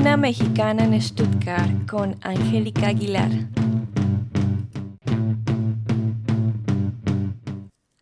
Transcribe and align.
Una 0.00 0.16
mexicana 0.16 0.84
en 0.84 0.98
Stuttgart 0.98 1.86
con 1.86 2.16
Angélica 2.22 2.86
Aguilar. 2.86 3.28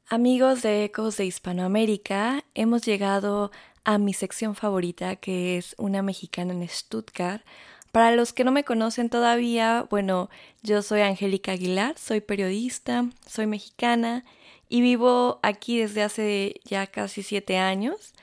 Amigos 0.09 0.63
de 0.63 0.85
Ecos 0.85 1.17
de 1.17 1.27
Hispanoamérica, 1.27 2.45
hemos 2.55 2.83
llegado 2.83 3.51
a 3.83 3.99
mi 3.99 4.15
sección 4.15 4.55
favorita 4.55 5.17
que 5.17 5.59
es 5.59 5.75
Una 5.77 6.03
mexicana 6.03 6.53
en 6.53 6.69
Stuttgart. 6.69 7.43
Para 7.91 8.15
los 8.15 8.33
que 8.33 8.45
no 8.45 8.53
me 8.53 8.63
conocen 8.63 9.11
todavía, 9.11 9.85
bueno, 9.91 10.31
yo 10.63 10.83
soy 10.83 11.01
Angélica 11.01 11.51
Aguilar, 11.51 11.99
soy 11.99 12.21
periodista, 12.21 13.11
soy 13.27 13.49
mexicana 13.49 14.25
y 14.69 14.83
vivo 14.83 15.41
aquí 15.43 15.81
desde 15.81 16.05
hace 16.05 16.61
ya 16.65 16.87
casi 16.87 17.25
siete 17.25 17.59
años. 17.59 18.15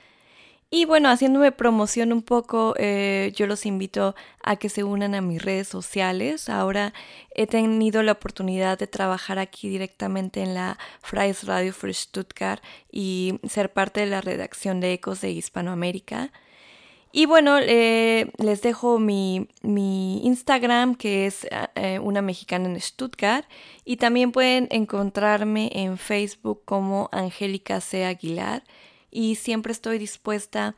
Y 0.68 0.84
bueno, 0.84 1.08
haciéndome 1.08 1.52
promoción 1.52 2.12
un 2.12 2.22
poco, 2.22 2.74
eh, 2.76 3.32
yo 3.36 3.46
los 3.46 3.66
invito 3.66 4.16
a 4.42 4.56
que 4.56 4.68
se 4.68 4.82
unan 4.82 5.14
a 5.14 5.20
mis 5.20 5.40
redes 5.40 5.68
sociales. 5.68 6.48
Ahora 6.48 6.92
he 7.34 7.46
tenido 7.46 8.02
la 8.02 8.12
oportunidad 8.12 8.76
de 8.76 8.88
trabajar 8.88 9.38
aquí 9.38 9.68
directamente 9.68 10.42
en 10.42 10.54
la 10.54 10.76
Freies 11.02 11.44
Radio 11.44 11.72
für 11.72 11.94
Stuttgart 11.94 12.62
y 12.90 13.38
ser 13.48 13.72
parte 13.72 14.00
de 14.00 14.06
la 14.06 14.20
redacción 14.20 14.80
de 14.80 14.94
Ecos 14.94 15.20
de 15.20 15.30
Hispanoamérica. 15.30 16.32
Y 17.12 17.26
bueno, 17.26 17.58
eh, 17.60 18.32
les 18.38 18.60
dejo 18.60 18.98
mi, 18.98 19.48
Instagram, 19.62 20.96
que 20.96 21.26
es 21.26 21.46
eh, 21.76 22.00
una 22.00 22.22
mexicana 22.22 22.68
en 22.68 22.80
Stuttgart. 22.80 23.46
Y 23.84 23.98
también 23.98 24.32
pueden 24.32 24.66
encontrarme 24.72 25.70
en 25.72 25.96
Facebook 25.96 26.62
como 26.64 27.08
Angélica 27.12 27.80
C. 27.80 28.04
Aguilar 28.04 28.64
y 29.16 29.36
siempre 29.36 29.72
estoy 29.72 29.96
dispuesta 29.96 30.74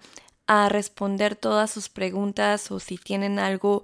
a 0.47 0.69
responder 0.69 1.35
todas 1.35 1.73
sus 1.73 1.89
preguntas 1.89 2.71
o 2.71 2.79
si 2.79 2.97
tienen 2.97 3.41
algo 3.41 3.83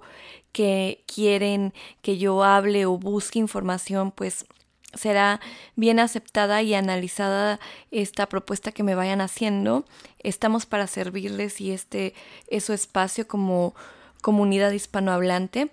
que 0.53 1.03
quieren 1.13 1.73
que 2.01 2.17
yo 2.17 2.41
hable 2.41 2.85
o 2.85 2.97
busque 2.97 3.37
información, 3.37 4.11
pues 4.11 4.45
será 4.93 5.41
bien 5.75 5.99
aceptada 5.99 6.61
y 6.61 6.73
analizada 6.73 7.59
esta 7.91 8.29
propuesta 8.29 8.71
que 8.71 8.83
me 8.83 8.95
vayan 8.95 9.19
haciendo. 9.19 9.83
Estamos 10.19 10.65
para 10.65 10.87
servirles 10.87 11.59
y 11.59 11.71
este 11.71 12.13
es 12.47 12.63
su 12.63 12.71
espacio 12.71 13.27
como 13.27 13.75
comunidad 14.21 14.71
hispanohablante. 14.71 15.69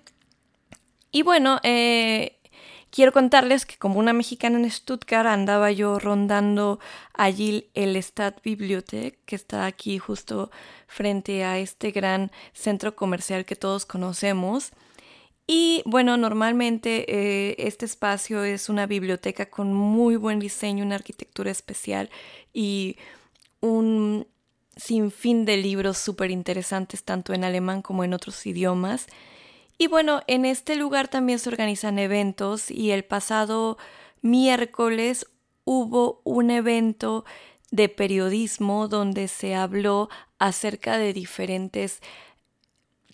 Y 1.12 1.22
bueno, 1.22 1.60
eh, 1.62 2.36
Quiero 2.92 3.10
contarles 3.10 3.64
que 3.64 3.78
como 3.78 3.98
una 3.98 4.12
mexicana 4.12 4.58
en 4.58 4.70
Stuttgart 4.70 5.26
andaba 5.26 5.72
yo 5.72 5.98
rondando 5.98 6.78
allí 7.14 7.70
el 7.72 7.96
Stadtbibliothek, 7.96 9.18
que 9.24 9.34
está 9.34 9.64
aquí 9.64 9.96
justo 9.96 10.50
frente 10.88 11.42
a 11.42 11.58
este 11.58 11.90
gran 11.90 12.30
centro 12.52 12.94
comercial 12.94 13.46
que 13.46 13.56
todos 13.56 13.86
conocemos. 13.86 14.72
Y 15.46 15.82
bueno, 15.86 16.18
normalmente 16.18 17.06
eh, 17.08 17.54
este 17.60 17.86
espacio 17.86 18.44
es 18.44 18.68
una 18.68 18.84
biblioteca 18.84 19.46
con 19.48 19.72
muy 19.72 20.16
buen 20.16 20.38
diseño, 20.38 20.84
una 20.84 20.96
arquitectura 20.96 21.50
especial 21.50 22.10
y 22.52 22.98
un 23.62 24.26
sinfín 24.76 25.46
de 25.46 25.56
libros 25.56 25.96
súper 25.96 26.30
interesantes 26.30 27.04
tanto 27.04 27.32
en 27.32 27.44
alemán 27.44 27.80
como 27.80 28.04
en 28.04 28.12
otros 28.12 28.44
idiomas. 28.44 29.06
Y 29.82 29.88
bueno, 29.88 30.22
en 30.28 30.44
este 30.44 30.76
lugar 30.76 31.08
también 31.08 31.40
se 31.40 31.48
organizan 31.48 31.98
eventos 31.98 32.70
y 32.70 32.92
el 32.92 33.04
pasado 33.04 33.78
miércoles 34.20 35.26
hubo 35.64 36.20
un 36.22 36.52
evento 36.52 37.24
de 37.72 37.88
periodismo 37.88 38.86
donde 38.86 39.26
se 39.26 39.56
habló 39.56 40.08
acerca 40.38 40.98
de 40.98 41.12
diferentes 41.12 42.00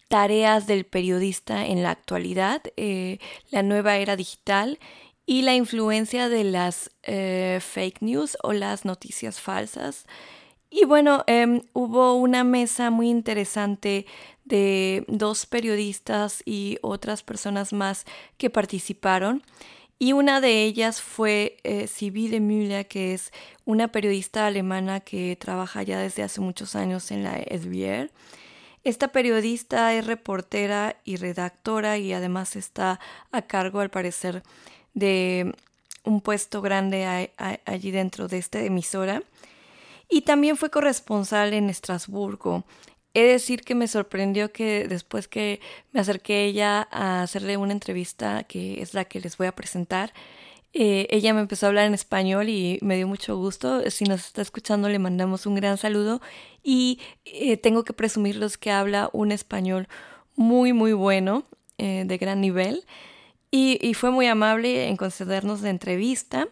tareas 0.09 0.67
del 0.67 0.85
periodista 0.85 1.65
en 1.65 1.83
la 1.83 1.93
actualidad, 1.93 2.61
eh, 2.77 3.19
la 3.51 3.63
nueva 3.63 3.97
era 3.97 4.15
digital 4.15 4.79
y 5.25 5.41
la 5.41 5.55
influencia 5.55 6.29
de 6.29 6.45
las 6.45 6.91
eh, 7.03 7.61
fake 7.63 8.03
news 8.03 8.37
o 8.43 8.53
las 8.53 8.85
noticias 8.85 9.41
falsas. 9.41 10.05
Y 10.71 10.85
bueno, 10.85 11.25
em, 11.27 11.63
hubo 11.73 12.15
una 12.15 12.45
mesa 12.45 12.91
muy 12.91 13.09
interesante 13.09 14.07
de 14.45 15.05
dos 15.09 15.47
periodistas 15.47 16.43
y 16.45 16.79
otras 16.83 17.23
personas 17.23 17.73
más 17.73 18.05
que 18.37 18.51
participaron. 18.51 19.43
Y 19.99 20.13
una 20.13 20.41
de 20.41 20.63
ellas 20.65 21.01
fue 21.03 21.57
eh, 21.65 21.89
Müller, 22.41 22.87
que 22.87 23.15
es 23.15 23.33
una 23.65 23.89
periodista 23.89 24.47
alemana 24.47 25.01
que 25.01 25.37
trabaja 25.37 25.83
ya 25.83 25.99
desde 25.99 26.23
hace 26.23 26.41
muchos 26.41 26.77
años 26.77 27.11
en 27.11 27.25
la 27.25 27.39
SBR. 27.39 28.11
Esta 28.85 29.09
periodista 29.09 29.93
es 29.95 30.07
reportera 30.07 30.97
y 31.05 31.17
redactora 31.17 31.99
y 31.99 32.13
además 32.13 32.55
está 32.57 33.01
a 33.33 33.43
cargo, 33.43 33.81
al 33.81 33.91
parecer, 33.91 34.43
de 34.95 35.53
un 36.05 36.21
puesto 36.21 36.63
grande 36.63 37.31
allí 37.65 37.91
dentro 37.91 38.29
de 38.29 38.39
esta 38.39 38.61
emisora. 38.61 39.23
Y 40.09 40.23
también 40.23 40.57
fue 40.57 40.71
corresponsal 40.71 41.53
en 41.53 41.69
Estrasburgo. 41.69 42.65
He 43.15 43.23
de 43.23 43.33
decir 43.33 43.63
que 43.63 43.75
me 43.75 43.89
sorprendió 43.89 44.53
que 44.53 44.87
después 44.89 45.29
que 45.29 45.61
me 45.93 46.01
acerqué 46.01 46.35
a 46.35 46.43
ella 46.43 46.89
a 46.91 47.23
hacerle 47.23 47.57
una 47.57 47.73
entrevista, 47.73 48.45
que 48.45 48.81
es 48.81 48.95
la 48.95 49.05
que 49.05 49.21
les 49.21 49.37
voy 49.37 49.47
a 49.47 49.55
presentar, 49.55 50.13
eh, 50.73 51.07
ella 51.11 51.33
me 51.35 51.41
empezó 51.41 51.67
a 51.67 51.69
hablar 51.71 51.87
en 51.87 51.95
español 51.95 52.49
y 52.49 52.79
me 52.83 52.97
dio 52.97 53.09
mucho 53.09 53.37
gusto. 53.37 53.91
Si 53.91 54.05
nos 54.05 54.27
está 54.27 54.43
escuchando, 54.43 54.89
le 54.89 54.99
mandamos 54.99 55.47
un 55.47 55.55
gran 55.55 55.79
saludo. 55.79 56.21
Y 56.63 57.01
eh, 57.25 57.57
tengo 57.57 57.85
que 57.85 57.93
presumirlos 57.93 58.59
que 58.59 58.71
habla 58.71 59.11
un 59.13 59.33
español 59.33 59.89
muy, 60.37 60.73
muy 60.73 60.93
bueno, 60.93 61.45
eh, 61.79 62.05
de 62.07 62.19
gran 62.19 62.41
nivel. 62.41 62.85
Y, 63.51 63.79
y, 63.81 63.95
fue 63.95 64.11
muy 64.11 64.27
amable 64.27 64.89
en 64.89 64.97
concedernos 64.97 65.63
la 65.63 65.71
entrevista. 65.71 66.49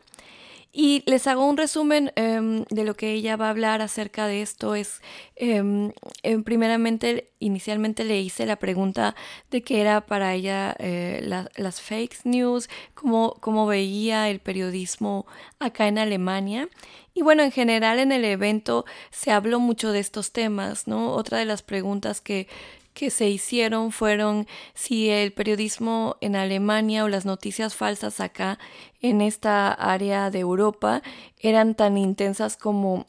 Y 0.78 1.02
les 1.06 1.26
hago 1.26 1.46
un 1.46 1.56
resumen 1.56 2.12
em, 2.16 2.64
de 2.68 2.84
lo 2.84 2.94
que 2.94 3.12
ella 3.12 3.38
va 3.38 3.46
a 3.46 3.50
hablar 3.50 3.80
acerca 3.80 4.26
de 4.26 4.42
esto. 4.42 4.74
Es, 4.74 5.00
em, 5.34 5.92
em, 6.22 6.44
primeramente, 6.44 7.30
inicialmente 7.38 8.04
le 8.04 8.20
hice 8.20 8.44
la 8.44 8.56
pregunta 8.56 9.16
de 9.50 9.62
qué 9.62 9.80
era 9.80 10.02
para 10.04 10.34
ella 10.34 10.76
eh, 10.78 11.26
las 11.56 11.80
fake 11.80 12.26
news, 12.26 12.68
cómo, 12.92 13.38
cómo 13.40 13.66
veía 13.66 14.28
el 14.28 14.38
periodismo 14.40 15.24
acá 15.60 15.88
en 15.88 15.96
Alemania. 15.96 16.68
Y 17.14 17.22
bueno, 17.22 17.42
en 17.42 17.52
general 17.52 17.98
en 17.98 18.12
el 18.12 18.26
evento 18.26 18.84
se 19.10 19.30
habló 19.30 19.60
mucho 19.60 19.92
de 19.92 20.00
estos 20.00 20.32
temas, 20.32 20.86
¿no? 20.86 21.12
Otra 21.12 21.38
de 21.38 21.46
las 21.46 21.62
preguntas 21.62 22.20
que, 22.20 22.48
que 22.96 23.10
se 23.10 23.28
hicieron 23.28 23.92
fueron 23.92 24.46
si 24.72 25.10
el 25.10 25.30
periodismo 25.34 26.16
en 26.22 26.34
Alemania 26.34 27.04
o 27.04 27.08
las 27.08 27.26
noticias 27.26 27.74
falsas 27.74 28.20
acá 28.20 28.58
en 29.02 29.20
esta 29.20 29.70
área 29.70 30.30
de 30.30 30.38
Europa 30.38 31.02
eran 31.38 31.74
tan 31.74 31.98
intensas 31.98 32.56
como 32.56 33.06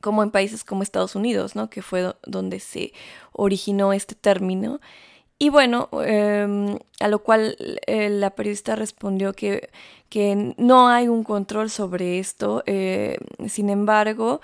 como 0.00 0.22
en 0.22 0.30
países 0.30 0.62
como 0.62 0.84
Estados 0.84 1.16
Unidos, 1.16 1.56
¿no? 1.56 1.68
Que 1.68 1.82
fue 1.82 2.14
donde 2.24 2.60
se 2.60 2.92
originó 3.32 3.92
este 3.92 4.14
término. 4.14 4.80
Y 5.38 5.48
bueno, 5.48 5.88
em, 6.04 6.78
a 7.00 7.08
lo 7.08 7.22
cual 7.24 7.56
eh, 7.86 8.08
la 8.08 8.30
periodista 8.30 8.76
respondió 8.76 9.32
que, 9.32 9.70
que, 10.08 10.54
no 10.56 10.88
hay 10.88 11.08
un 11.08 11.24
control 11.24 11.70
sobre 11.70 12.20
esto. 12.20 12.62
Eh, 12.66 13.18
sin 13.48 13.68
embargo, 13.68 14.40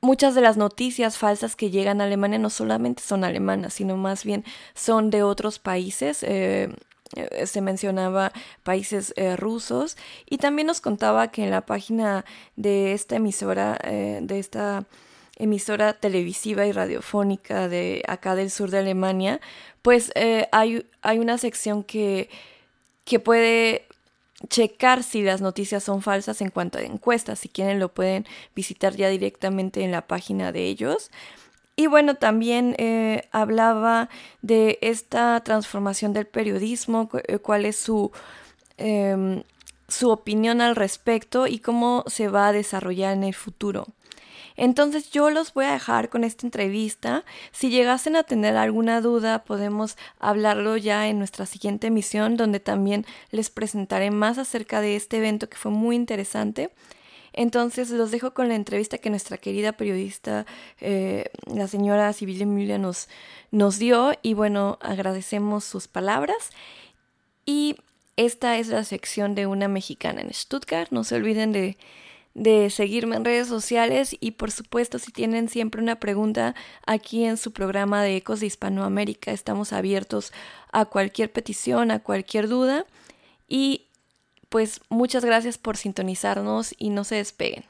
muchas 0.00 0.34
de 0.34 0.40
las 0.40 0.56
noticias 0.56 1.18
falsas 1.18 1.56
que 1.56 1.70
llegan 1.70 2.00
a 2.00 2.04
Alemania 2.04 2.38
no 2.38 2.50
solamente 2.50 3.02
son 3.02 3.24
alemanas, 3.24 3.74
sino 3.74 3.96
más 3.96 4.24
bien 4.24 4.44
son 4.74 5.10
de 5.10 5.22
otros 5.22 5.58
países. 5.58 6.22
Eh, 6.22 6.68
eh, 7.16 7.46
se 7.46 7.60
mencionaba 7.62 8.32
países 8.62 9.14
eh, 9.16 9.36
rusos 9.36 9.96
y 10.28 10.38
también 10.38 10.66
nos 10.66 10.80
contaba 10.80 11.28
que 11.28 11.44
en 11.44 11.50
la 11.50 11.62
página 11.62 12.24
de 12.56 12.92
esta 12.92 13.16
emisora, 13.16 13.78
de 13.82 14.38
esta 14.38 14.84
emisora 15.36 15.94
televisiva 15.94 16.66
y 16.66 16.72
radiofónica 16.72 17.68
de 17.68 18.02
acá 18.08 18.34
del 18.34 18.50
sur 18.50 18.70
de 18.70 18.78
Alemania, 18.78 19.40
pues 19.82 20.12
hay, 20.52 20.86
hay 21.00 21.18
una 21.18 21.38
sección 21.38 21.82
que, 21.82 22.28
que 23.04 23.20
puede 23.20 23.87
checar 24.48 25.02
si 25.02 25.22
las 25.22 25.40
noticias 25.40 25.82
son 25.82 26.02
falsas 26.02 26.40
en 26.40 26.50
cuanto 26.50 26.78
a 26.78 26.82
encuestas. 26.82 27.40
Si 27.40 27.48
quieren 27.48 27.80
lo 27.80 27.92
pueden 27.92 28.26
visitar 28.54 28.94
ya 28.94 29.08
directamente 29.08 29.82
en 29.82 29.90
la 29.90 30.06
página 30.06 30.52
de 30.52 30.66
ellos. 30.66 31.10
Y 31.76 31.86
bueno, 31.86 32.16
también 32.16 32.74
eh, 32.78 33.28
hablaba 33.30 34.08
de 34.42 34.78
esta 34.80 35.40
transformación 35.44 36.12
del 36.12 36.26
periodismo, 36.26 37.08
eh, 37.28 37.38
cuál 37.38 37.66
es 37.66 37.76
su, 37.76 38.10
em, 38.78 39.44
su 39.86 40.10
opinión 40.10 40.60
al 40.60 40.74
respecto 40.74 41.46
y 41.46 41.60
cómo 41.60 42.04
se 42.08 42.28
va 42.28 42.48
a 42.48 42.52
desarrollar 42.52 43.12
en 43.12 43.24
el 43.24 43.34
futuro. 43.34 43.86
Entonces 44.58 45.12
yo 45.12 45.30
los 45.30 45.54
voy 45.54 45.66
a 45.66 45.72
dejar 45.72 46.08
con 46.08 46.24
esta 46.24 46.44
entrevista. 46.44 47.24
Si 47.52 47.70
llegasen 47.70 48.16
a 48.16 48.24
tener 48.24 48.56
alguna 48.56 49.00
duda, 49.00 49.44
podemos 49.44 49.96
hablarlo 50.18 50.76
ya 50.76 51.06
en 51.06 51.18
nuestra 51.18 51.46
siguiente 51.46 51.86
emisión, 51.86 52.36
donde 52.36 52.58
también 52.58 53.06
les 53.30 53.50
presentaré 53.50 54.10
más 54.10 54.36
acerca 54.36 54.80
de 54.80 54.96
este 54.96 55.18
evento 55.18 55.48
que 55.48 55.56
fue 55.56 55.70
muy 55.70 55.94
interesante. 55.94 56.70
Entonces 57.32 57.90
los 57.90 58.10
dejo 58.10 58.34
con 58.34 58.48
la 58.48 58.56
entrevista 58.56 58.98
que 58.98 59.10
nuestra 59.10 59.38
querida 59.38 59.72
periodista, 59.74 60.44
eh, 60.80 61.30
la 61.46 61.68
señora 61.68 62.12
Sibille 62.12 62.44
Müller, 62.44 62.80
nos, 62.80 63.08
nos 63.52 63.78
dio 63.78 64.12
y 64.22 64.34
bueno, 64.34 64.78
agradecemos 64.80 65.62
sus 65.62 65.86
palabras. 65.86 66.50
Y 67.46 67.76
esta 68.16 68.58
es 68.58 68.66
la 68.66 68.82
sección 68.82 69.36
de 69.36 69.46
una 69.46 69.68
mexicana 69.68 70.20
en 70.20 70.34
Stuttgart. 70.34 70.90
No 70.90 71.04
se 71.04 71.14
olviden 71.14 71.52
de, 71.52 71.76
de 72.38 72.70
seguirme 72.70 73.16
en 73.16 73.24
redes 73.24 73.48
sociales 73.48 74.16
y 74.20 74.32
por 74.32 74.50
supuesto 74.52 74.98
si 74.98 75.10
tienen 75.10 75.48
siempre 75.48 75.82
una 75.82 75.96
pregunta 75.96 76.54
aquí 76.86 77.24
en 77.24 77.36
su 77.36 77.52
programa 77.52 78.02
de 78.02 78.16
Ecos 78.16 78.40
de 78.40 78.46
Hispanoamérica 78.46 79.32
estamos 79.32 79.72
abiertos 79.72 80.32
a 80.70 80.84
cualquier 80.84 81.32
petición, 81.32 81.90
a 81.90 81.98
cualquier 81.98 82.48
duda 82.48 82.86
y 83.48 83.86
pues 84.48 84.80
muchas 84.88 85.24
gracias 85.24 85.58
por 85.58 85.76
sintonizarnos 85.76 86.74
y 86.78 86.90
no 86.90 87.04
se 87.04 87.16
despeguen. 87.16 87.64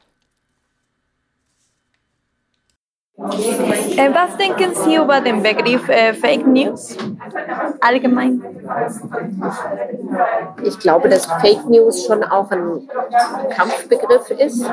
Was 3.18 4.36
denken 4.36 4.74
Sie 4.74 4.94
über 4.94 5.20
den 5.20 5.42
Begriff 5.42 5.88
äh, 5.88 6.14
Fake 6.14 6.46
News 6.46 6.96
allgemein? 7.80 8.40
Ich 10.62 10.78
glaube, 10.78 11.08
dass 11.08 11.26
Fake 11.26 11.68
News 11.68 12.06
schon 12.06 12.22
auch 12.22 12.48
ein 12.52 12.88
Kampfbegriff 13.50 14.30
ist, 14.30 14.64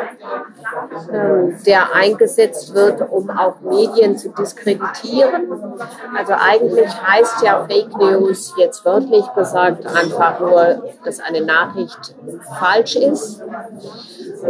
ähm, 1.11 1.57
der 1.65 1.95
eingesetzt 1.95 2.73
wird, 2.75 3.09
um 3.09 3.31
auch 3.31 3.61
Medien 3.61 4.15
zu 4.15 4.29
diskreditieren. 4.29 5.51
Also 6.15 6.33
eigentlich 6.33 6.89
heißt 7.01 7.41
ja 7.41 7.65
Fake 7.65 7.97
News 7.97 8.53
jetzt 8.57 8.85
wörtlich 8.85 9.25
gesagt 9.33 9.87
einfach 9.87 10.39
nur, 10.39 10.83
dass 11.03 11.19
eine 11.19 11.41
Nachricht 11.41 12.15
falsch 12.59 12.95
ist. 12.95 13.41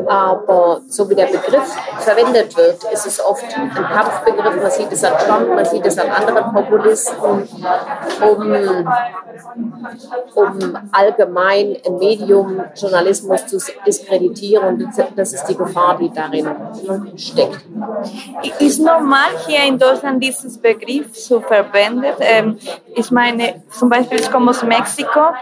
Aber 0.08 0.82
so 0.88 1.10
wie 1.10 1.16
der 1.16 1.28
Begriff 1.28 1.76
verwendet 2.00 2.56
wird, 2.58 2.84
ist 2.92 3.06
es 3.06 3.24
oft 3.24 3.46
ein 3.58 3.70
Kampfbegriff. 3.74 4.56
Man 4.62 4.72
sieht 4.72 4.92
es 4.92 5.04
an 5.04 5.14
Trump, 5.18 5.50
man 5.50 5.66
sieht 5.66 5.86
es 5.86 5.98
an 5.98 6.10
anderen 6.10 6.54
Populisten, 6.54 7.18
um, 8.22 8.52
um 10.36 10.78
allgemein 10.92 11.78
ein 11.86 11.98
Medium 11.98 12.62
Journalismus 12.76 13.48
zu 13.48 13.58
diskreditieren. 13.86 14.82
Und 14.82 14.90
das 15.16 15.34
ist 15.34 15.46
die 15.46 15.56
Gefahr, 15.56 15.98
die 15.98 16.12
darin 16.12 16.50
steckt. 17.16 17.66
Ist 18.60 18.80
normal 18.80 19.30
hier 19.46 19.64
in 19.66 19.78
Deutschland 19.78 20.24
dieses 20.24 20.58
Begriff 20.58 21.14
zu 21.14 21.42
verwenden? 21.42 22.06
Ähm, 22.20 22.58
ich 22.94 23.12
meine, 23.12 23.64
zum 23.70 23.90
Beispiel 23.90 24.20
ich 24.20 24.32
komme 24.32 24.52
aus 24.52 24.64
Mexiko 24.64 25.34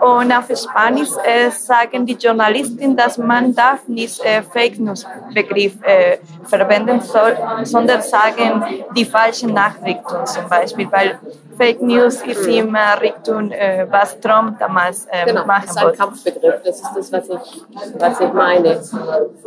und 0.00 0.32
auf 0.32 0.46
Spanisch 0.56 1.10
äh, 1.24 1.50
sagen 1.50 2.06
die 2.06 2.14
Journalisten, 2.14 2.96
dass 2.96 3.18
man 3.18 3.54
darf 3.54 3.81
nicht 3.88 4.24
äh, 4.24 4.42
Fake 4.42 4.78
News 4.78 5.06
Begriff 5.34 5.74
äh, 5.82 6.18
verwenden 6.44 7.00
soll, 7.00 7.36
sondern 7.64 8.02
sagen 8.02 8.64
die 8.96 9.04
falschen 9.04 9.52
Nachrichten 9.52 10.26
zum 10.26 10.48
Beispiel, 10.48 10.88
weil 10.90 11.18
Fake 11.56 11.82
News 11.82 12.22
ist 12.22 12.46
mhm. 12.46 12.52
immer 12.52 13.00
Richtung, 13.00 13.50
äh, 13.50 13.86
was 13.90 14.18
Trump 14.20 14.58
damals 14.58 15.06
äh, 15.10 15.26
genau, 15.26 15.44
machen 15.44 15.64
das 15.66 15.76
ist 15.76 15.84
ein 15.84 15.96
Kampfbegriff, 15.96 16.62
das 16.64 16.80
ist 16.80 16.94
das, 16.96 17.12
was 17.12 17.28
ich, 17.28 17.62
was 17.98 18.20
ich 18.20 18.32
meine. 18.32 18.80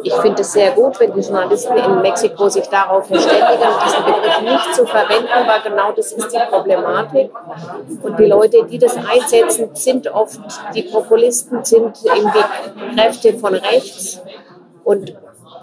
Ich 0.04 0.14
finde 0.16 0.42
es 0.42 0.54
sehr 0.54 0.72
gut, 0.72 1.00
wenn 1.00 1.14
die 1.14 1.22
Journalisten 1.22 1.76
in 1.78 2.02
Mexiko 2.02 2.50
sich 2.50 2.68
darauf 2.68 3.08
verständigen, 3.08 3.70
diesen 3.86 4.06
Begriff 4.06 4.42
nicht 4.42 4.76
zu 4.76 4.86
verwenden, 4.86 5.48
weil 5.48 5.62
genau 5.62 5.92
das 5.92 6.12
ist 6.12 6.32
die 6.32 6.40
Problematik. 6.50 7.32
Und 8.02 8.20
die 8.20 8.26
Leute, 8.26 8.66
die 8.66 8.78
das 8.78 8.96
einsetzen, 8.98 9.70
sind 9.74 10.08
oft 10.08 10.40
die 10.74 10.84
Populisten, 10.84 11.64
sind 11.64 11.98
irgendwie 12.04 12.96
Kräfte 12.96 13.34
von 13.34 13.56
rechts. 13.56 14.22
Und 14.84 15.16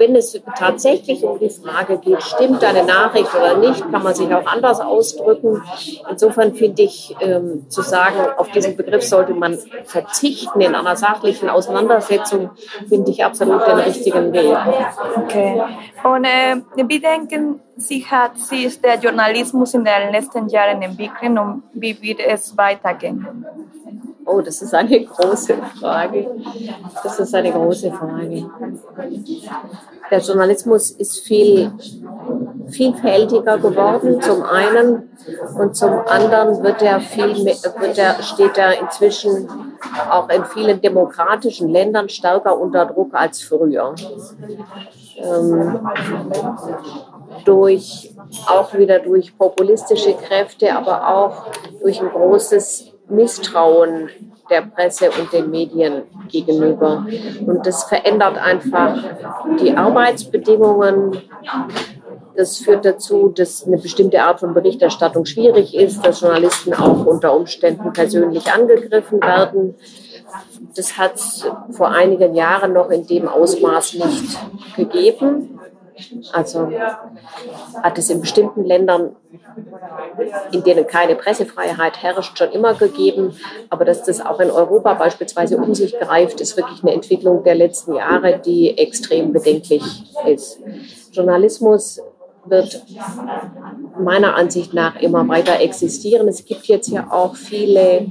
wenn 0.03 0.17
es 0.17 0.37
tatsächlich 0.59 1.23
um 1.23 1.39
die 1.39 1.49
Frage 1.49 1.99
geht, 1.99 2.21
stimmt 2.23 2.65
eine 2.65 2.85
Nachricht 2.85 3.33
oder 3.37 3.57
nicht, 3.57 3.81
kann 3.93 4.03
man 4.03 4.15
sich 4.15 4.33
auch 4.35 4.45
anders 4.47 4.81
ausdrücken. 4.81 5.63
Insofern 6.11 6.55
finde 6.55 6.83
ich, 6.83 7.15
ähm, 7.21 7.67
zu 7.69 7.83
sagen, 7.83 8.19
auf 8.37 8.51
diesen 8.51 8.77
Begriff 8.77 9.05
sollte 9.05 9.33
man 9.33 9.57
verzichten 9.85 10.61
in 10.61 10.75
einer 10.75 10.97
sachlichen 10.97 11.49
Auseinandersetzung, 11.49 12.51
finde 12.89 13.13
ich 13.13 13.25
absolut 13.25 13.65
den 13.65 13.79
richtigen 13.79 14.33
Weg. 14.33 14.57
Okay. 15.17 15.63
Und 16.03 16.25
äh, 16.25 16.57
wie 16.89 16.99
denken 16.99 17.61
Sie, 17.77 18.05
hat 18.05 18.39
sich 18.39 18.81
der 18.81 18.99
Journalismus 18.99 19.75
in 19.75 19.85
den 19.85 20.11
letzten 20.11 20.49
Jahren 20.49 20.83
entwickelt 20.83 21.39
und 21.39 21.63
wie 21.75 22.01
wird 22.03 22.19
es 22.21 22.57
weitergehen? 22.57 23.47
Oh, 24.25 24.41
das 24.41 24.63
ist 24.63 24.75
eine 24.75 25.05
große 25.05 25.57
Frage. 25.81 26.31
Das 27.03 27.19
ist 27.19 27.35
eine 27.35 27.53
große 27.53 27.91
Frage. 27.93 28.51
Der 30.11 30.19
Journalismus 30.21 30.91
ist 30.93 31.21
viel 31.21 31.73
vielfältiger 32.73 33.59
geworden, 33.59 34.21
zum 34.21 34.43
einen, 34.43 35.11
und 35.59 35.77
zum 35.77 35.93
anderen 36.07 36.63
wird 36.63 36.83
er 36.83 37.01
viel, 37.01 37.45
wird 37.45 37.99
er, 37.99 38.23
steht 38.23 38.57
er 38.57 38.81
inzwischen 38.81 39.49
auch 40.11 40.29
in 40.29 40.45
vielen 40.47 40.81
demokratischen 40.81 41.69
Ländern 41.69 42.09
stärker 42.09 42.59
unter 42.59 42.87
Druck 42.87 43.15
als 43.15 43.43
früher. 43.43 43.95
Ähm, 45.19 45.81
durch, 47.45 48.15
auch 48.47 48.73
wieder 48.75 48.99
durch 49.01 49.37
populistische 49.37 50.15
Kräfte, 50.15 50.75
aber 50.75 51.09
auch 51.09 51.47
durch 51.81 52.01
ein 52.01 52.11
großes 52.11 52.92
Misstrauen 53.13 54.09
der 54.51 54.63
Presse 54.63 55.11
und 55.11 55.33
den 55.33 55.51
Medien 55.51 56.03
gegenüber. 56.29 57.07
Und 57.47 57.67
das 57.67 57.85
verändert 57.85 58.37
einfach 58.37 59.03
die 59.61 59.77
Arbeitsbedingungen. 59.77 61.23
Das 62.37 62.59
führt 62.59 62.85
dazu, 62.85 63.29
dass 63.29 63.67
eine 63.67 63.79
bestimmte 63.79 64.23
Art 64.23 64.41
von 64.41 64.55
Berichterstattung 64.55 65.27
schwierig 65.27 65.75
ist, 65.75 66.05
dass 66.05 66.21
Journalisten 66.21 66.75
auch 66.75 67.05
unter 67.07 67.35
Umständen 67.35 67.93
persönlich 67.93 68.51
angegriffen 68.53 69.21
werden. 69.21 69.75
Das 70.75 70.97
hat 70.97 71.17
es 71.17 71.47
vor 71.71 71.89
einigen 71.89 72.35
Jahren 72.35 72.73
noch 72.73 72.91
in 72.91 73.07
dem 73.07 73.29
Ausmaß 73.29 73.95
nicht 73.95 74.39
gegeben. 74.77 75.52
Also 76.33 76.71
hat 77.83 77.99
es 77.99 78.11
in 78.11 78.21
bestimmten 78.21 78.65
Ländern, 78.65 79.17
in 80.53 80.63
denen 80.63 80.87
keine 80.87 81.15
Pressefreiheit 81.15 82.03
herrscht, 82.03 82.39
schon 82.39 82.51
immer 82.53 82.75
gegeben. 82.75 83.37
Aber 83.71 83.85
dass 83.85 84.03
das 84.03 84.21
auch 84.21 84.41
in 84.41 84.51
Europa 84.51 84.95
beispielsweise 84.95 85.57
um 85.57 85.75
sich 85.75 85.99
greift, 85.99 86.41
ist 86.41 86.57
wirklich 86.57 86.83
eine 86.83 86.93
Entwicklung 86.93 87.45
der 87.45 87.55
letzten 87.55 87.95
Jahre, 87.95 88.39
die 88.39 88.77
extrem 88.79 89.33
bedenklich 89.33 89.83
ist. 90.27 90.61
Journalismus 91.13 92.01
wird 92.45 92.83
meiner 93.99 94.35
Ansicht 94.35 94.75
nach 94.75 94.97
immer 94.97 95.27
weiter 95.29 95.61
existieren. 95.61 96.27
Es 96.29 96.45
gibt 96.45 96.67
jetzt 96.67 96.89
ja 96.89 97.07
auch 97.11 97.37
viele 97.37 98.07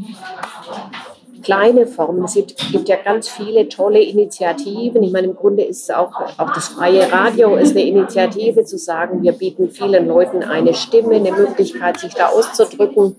kleine 1.42 1.88
Formen. 1.88 2.24
Es 2.24 2.34
gibt, 2.34 2.90
ja 2.90 2.96
ganz 2.98 3.30
viele 3.30 3.68
tolle 3.70 4.02
Initiativen. 4.02 5.04
Ich 5.04 5.12
meine, 5.12 5.28
im 5.28 5.36
Grunde 5.36 5.64
ist 5.64 5.94
auch, 5.94 6.14
auch 6.38 6.54
das 6.54 6.70
freie 6.70 7.12
Radio 7.12 7.56
ist 7.56 7.72
eine 7.72 7.86
Initiative 7.86 8.64
zu 8.64 8.78
sagen, 8.78 9.22
wir 9.24 9.34
bieten 9.34 9.70
vielen 9.70 10.08
Leuten 10.08 10.44
eine 10.44 10.74
Stimme, 10.74 11.16
eine 11.16 11.32
Möglichkeit, 11.32 12.00
sich 12.00 12.14
da 12.14 12.28
auszudrücken. 12.28 13.16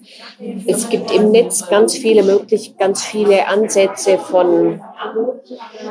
Es 0.67 0.89
gibt 0.89 1.11
im 1.11 1.31
Netz 1.31 1.69
ganz 1.69 1.97
viele 1.97 2.23
möglich, 2.23 2.77
ganz 2.79 3.03
viele 3.05 3.49
Ansätze 3.49 4.19
von, 4.19 4.81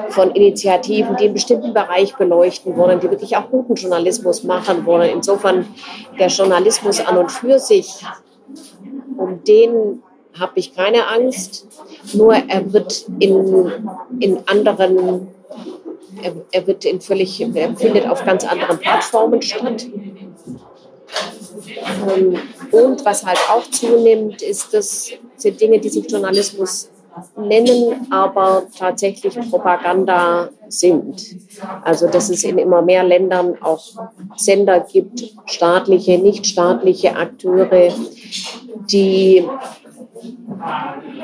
von 0.10 0.32
Initiativen, 0.32 1.16
die 1.18 1.26
einen 1.26 1.34
bestimmten 1.34 1.74
Bereich 1.74 2.16
beleuchten 2.16 2.78
wollen, 2.78 3.00
die 3.00 3.10
wirklich 3.10 3.36
auch 3.38 3.50
guten 3.50 3.76
Journalismus 3.76 4.44
machen 4.44 4.86
wollen. 4.86 5.10
Insofern 5.12 5.68
der 6.20 6.28
Journalismus 6.28 7.00
an 7.00 7.18
und 7.18 7.32
für 7.32 7.60
sich, 7.60 8.06
um 9.18 9.44
den 9.44 10.02
habe 10.40 10.54
ich 10.56 10.76
keine 10.76 11.08
Angst. 11.08 11.68
Nur 12.14 12.34
er 12.34 12.72
wird 12.74 13.06
in, 13.20 13.72
in 14.20 14.40
anderen, 14.46 15.28
er, 16.22 16.34
er 16.52 16.68
wird 16.68 16.86
in 16.86 17.02
völlig, 17.02 17.42
er 17.42 17.76
findet 17.76 18.08
auf 18.08 18.24
ganz 18.26 18.46
anderen 18.46 18.80
Plattformen 18.80 19.42
statt. 19.42 19.86
Ähm, 22.16 22.38
und 22.72 23.06
was 23.06 23.26
halt 23.26 23.40
auch 23.50 23.70
zunimmt, 23.70 24.42
ist, 24.42 24.74
das 24.74 25.12
sind 25.38 25.60
Dinge, 25.60 25.80
die 25.80 25.90
sich 25.90 26.10
Journalismus 26.10 26.90
nennen, 27.36 28.08
aber 28.10 28.64
tatsächlich 28.78 29.38
Propaganda 29.50 30.50
sind. 30.70 31.36
Also 31.84 32.08
dass 32.08 32.30
es 32.30 32.44
in 32.44 32.58
immer 32.58 32.82
mehr 32.82 33.04
Ländern 33.04 33.62
auch 33.62 33.84
Sender 34.38 34.80
gibt, 34.80 35.24
staatliche, 35.46 36.18
nichtstaatliche 36.18 37.16
Akteure, 37.16 37.94
die 38.90 39.46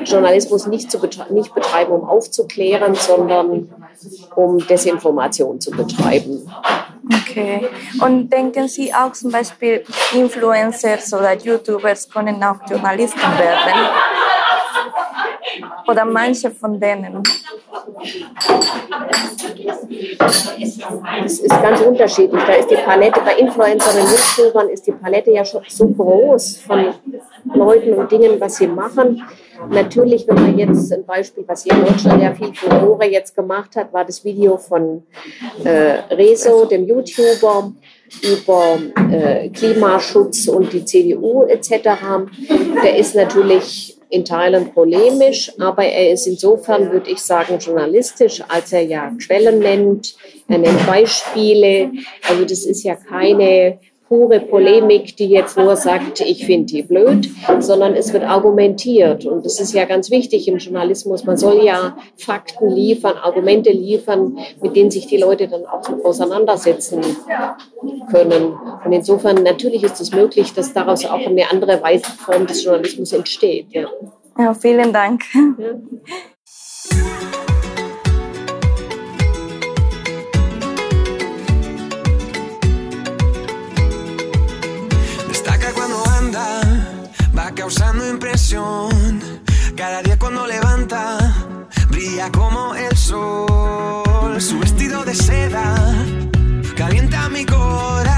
Journalismus 0.04 0.66
nicht, 0.66 0.90
zu 0.90 0.98
betre 0.98 1.32
nicht 1.32 1.54
betreiben, 1.54 1.92
um 1.92 2.08
aufzuklären, 2.08 2.94
sondern 2.94 3.68
um 4.34 4.58
Desinformation 4.66 5.60
zu 5.60 5.70
betreiben. 5.70 6.50
Okay. 7.12 7.68
Und 8.00 8.30
denken 8.30 8.68
Sie 8.68 8.92
auch 8.92 9.12
zum 9.12 9.30
Beispiel, 9.30 9.84
Influencers 10.14 11.12
oder 11.12 11.34
YouTubers 11.34 12.08
können 12.08 12.42
auch 12.42 12.56
Journalisten 12.68 13.20
werden? 13.20 13.88
Oder 15.86 16.04
manche 16.04 16.50
von 16.50 16.78
denen? 16.78 17.22
Es 21.24 21.40
ist 21.40 21.62
ganz 21.62 21.80
unterschiedlich. 21.80 22.42
Da 22.44 22.52
ist 22.54 22.70
die 22.70 22.76
Palette, 22.76 23.20
bei 23.20 23.36
Influencern 23.36 24.02
und 24.02 24.10
YouTubern 24.10 24.68
ist 24.68 24.86
die 24.86 24.92
Palette 24.92 25.30
ja 25.30 25.44
schon 25.44 25.62
so 25.66 25.86
groß 25.88 26.58
von 26.58 26.94
Leuten 27.54 27.94
und 27.94 28.10
Dingen, 28.10 28.40
was 28.40 28.56
sie 28.56 28.66
machen. 28.66 29.22
Natürlich, 29.70 30.26
wenn 30.28 30.36
man 30.36 30.58
jetzt 30.58 30.92
ein 30.92 31.04
Beispiel, 31.04 31.44
was 31.46 31.64
hier 31.64 31.72
in 31.72 31.84
Deutschland 31.84 32.22
ja 32.22 32.34
viel 32.34 32.54
Furore 32.54 33.06
jetzt 33.06 33.34
gemacht 33.34 33.76
hat, 33.76 33.92
war 33.92 34.04
das 34.04 34.24
Video 34.24 34.56
von 34.56 35.02
äh, 35.64 36.14
Rezo, 36.14 36.64
dem 36.64 36.86
YouTuber, 36.86 37.72
über 38.22 38.78
äh, 39.10 39.48
Klimaschutz 39.50 40.48
und 40.48 40.72
die 40.72 40.84
CDU 40.84 41.44
etc. 41.44 41.70
Der 42.82 42.96
ist 42.96 43.14
natürlich 43.14 43.98
in 44.10 44.24
Teilen 44.24 44.72
polemisch, 44.72 45.52
aber 45.58 45.84
er 45.84 46.12
ist 46.12 46.26
insofern, 46.26 46.90
würde 46.90 47.10
ich 47.10 47.18
sagen, 47.18 47.58
journalistisch, 47.58 48.42
als 48.48 48.72
er 48.72 48.82
ja 48.82 49.12
Quellen 49.26 49.58
nennt, 49.58 50.14
er 50.48 50.58
nennt 50.58 50.86
Beispiele. 50.86 51.90
Also 52.26 52.44
das 52.44 52.64
ist 52.64 52.84
ja 52.84 52.94
keine 52.94 53.78
pure 54.08 54.40
Polemik, 54.40 55.16
die 55.16 55.26
jetzt 55.26 55.56
nur 55.56 55.76
sagt, 55.76 56.20
ich 56.20 56.46
finde 56.46 56.66
die 56.66 56.82
blöd, 56.82 57.28
sondern 57.60 57.94
es 57.94 58.12
wird 58.12 58.24
argumentiert. 58.24 59.26
Und 59.26 59.44
das 59.44 59.60
ist 59.60 59.74
ja 59.74 59.84
ganz 59.84 60.10
wichtig 60.10 60.48
im 60.48 60.56
Journalismus. 60.56 61.24
Man 61.24 61.36
soll 61.36 61.62
ja 61.64 61.96
Fakten 62.16 62.70
liefern, 62.70 63.16
Argumente 63.16 63.70
liefern, 63.70 64.38
mit 64.62 64.74
denen 64.74 64.90
sich 64.90 65.06
die 65.06 65.18
Leute 65.18 65.46
dann 65.46 65.66
auch 65.66 65.88
auseinandersetzen 66.04 67.02
können. 68.10 68.54
Und 68.84 68.92
insofern 68.92 69.42
natürlich 69.42 69.82
ist 69.82 70.00
es 70.00 70.12
möglich, 70.12 70.54
dass 70.54 70.72
daraus 70.72 71.04
auch 71.04 71.26
eine 71.26 71.50
andere 71.50 71.82
Weise 71.82 72.10
Form 72.18 72.46
des 72.46 72.64
Journalismus 72.64 73.12
entsteht. 73.12 73.66
Ja, 73.70 73.88
ja 74.38 74.54
vielen 74.54 74.92
Dank. 74.92 75.22
Ja. 75.34 75.74
Causando 87.54 88.08
impresión. 88.08 89.20
Cada 89.76 90.02
día 90.02 90.18
cuando 90.18 90.46
levanta, 90.46 91.18
brilla 91.88 92.30
como 92.32 92.74
el 92.74 92.96
sol. 92.96 94.40
Su 94.40 94.58
vestido 94.58 95.04
de 95.04 95.14
seda 95.14 95.74
calienta 96.76 97.28
mi 97.28 97.44
corazón 97.44 98.17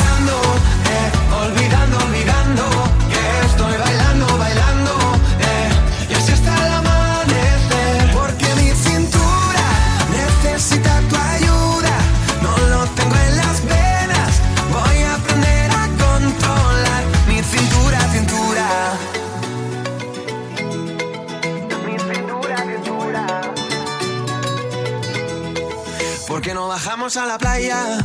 a 27.17 27.25
la 27.25 27.37
playa 27.37 27.97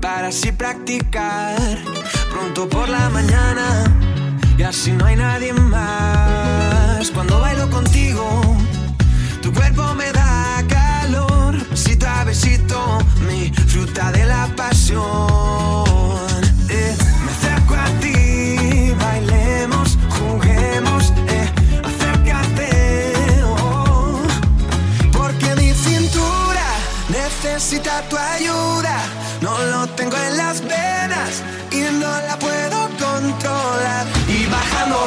para 0.00 0.28
así 0.28 0.50
practicar? 0.52 1.58
Pronto 2.30 2.68
por 2.68 2.88
la 2.88 3.10
mañana 3.10 3.84
y 4.56 4.62
así 4.62 4.92
no 4.92 5.04
hay 5.04 5.16
nadie 5.16 5.52
más. 5.52 5.99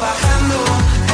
Bajando, 0.00 0.56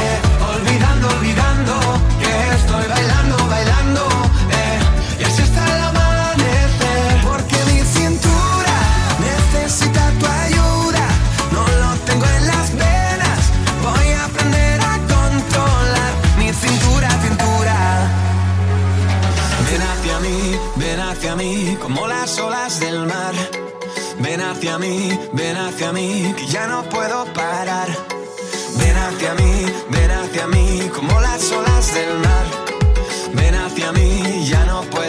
eh, 0.05 0.19
olvidando, 0.55 1.07
olvidando 1.07 1.73
que 2.19 2.55
estoy 2.55 2.85
bailando, 2.87 3.35
bailando. 3.47 4.07
eh, 4.51 4.79
y 5.19 5.23
así 5.23 5.41
está 5.41 5.63
el 5.75 5.81
amanecer. 5.83 7.21
Porque 7.23 7.57
mi 7.69 7.79
cintura 7.81 8.75
necesita 9.19 10.03
tu 10.19 10.25
ayuda. 10.25 11.05
No 11.51 11.63
lo 11.81 11.95
tengo 12.05 12.25
en 12.25 12.47
las 12.47 12.71
venas. 12.73 13.41
Voy 13.81 14.07
a 14.13 14.25
aprender 14.25 14.81
a 14.81 14.93
controlar 15.15 16.11
mi 16.37 16.51
cintura, 16.53 17.09
cintura. 17.25 17.77
Ven 19.69 19.81
hacia 19.81 20.19
mí, 20.19 20.59
ven 20.75 20.99
hacia 20.99 21.35
mí, 21.35 21.77
como 21.81 22.07
las 22.07 22.37
olas 22.39 22.79
del 22.79 23.05
mar. 23.05 23.33
Ven 24.19 24.41
hacia 24.41 24.77
mí, 24.77 25.17
ven 25.33 25.57
hacia 25.57 25.91
mí, 25.91 26.33
que 26.37 26.45
ya 26.47 26.67
no 26.67 26.83
puedo 26.83 27.25
parar. 27.33 27.87
Ven 28.77 28.97
hacia 28.97 29.33
mí, 29.35 29.65
ven 29.89 30.11
hacia 30.11 30.47
mí, 30.47 30.89
como 30.95 31.19
las 31.19 31.51
olas 31.51 31.93
del 31.93 32.17
mar. 32.19 32.45
Ven 33.33 33.55
hacia 33.55 33.91
mí, 33.91 34.45
ya 34.47 34.65
no 34.65 34.81
puedo 34.83 35.00